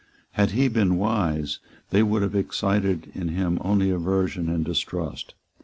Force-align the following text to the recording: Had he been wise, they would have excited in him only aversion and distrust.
Had 0.31 0.49
he 0.49 0.67
been 0.67 0.97
wise, 0.97 1.59
they 1.91 2.01
would 2.01 2.23
have 2.23 2.33
excited 2.33 3.11
in 3.13 3.27
him 3.27 3.59
only 3.61 3.91
aversion 3.91 4.49
and 4.49 4.65
distrust. 4.65 5.35